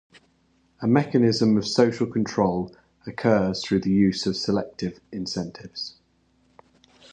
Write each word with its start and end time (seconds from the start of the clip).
A 0.81 0.87
mechanism 0.87 1.57
of 1.57 1.67
social 1.67 2.07
control 2.07 2.75
occurs 3.05 3.63
through 3.63 3.81
the 3.81 3.91
use 3.91 4.25
of 4.25 4.35
selective 4.35 4.99
incentives. 5.11 5.97